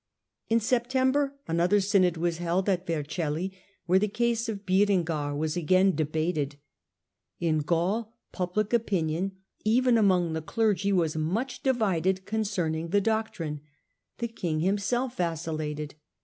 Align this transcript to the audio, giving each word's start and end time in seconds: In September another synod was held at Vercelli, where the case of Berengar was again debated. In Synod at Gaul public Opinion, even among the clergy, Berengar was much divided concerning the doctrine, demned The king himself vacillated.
In 0.49 0.59
September 0.59 1.35
another 1.47 1.79
synod 1.79 2.17
was 2.17 2.39
held 2.39 2.67
at 2.67 2.87
Vercelli, 2.87 3.53
where 3.85 3.99
the 3.99 4.07
case 4.07 4.49
of 4.49 4.65
Berengar 4.65 5.35
was 5.37 5.55
again 5.55 5.93
debated. 5.93 6.55
In 7.39 7.57
Synod 7.59 7.61
at 7.61 7.65
Gaul 7.67 8.13
public 8.31 8.73
Opinion, 8.73 9.33
even 9.63 9.99
among 9.99 10.33
the 10.33 10.41
clergy, 10.41 10.89
Berengar 10.89 10.97
was 11.01 11.17
much 11.17 11.61
divided 11.61 12.25
concerning 12.25 12.87
the 12.89 12.99
doctrine, 12.99 13.57
demned 13.57 13.61
The 14.17 14.27
king 14.33 14.61
himself 14.61 15.17
vacillated. 15.17 15.93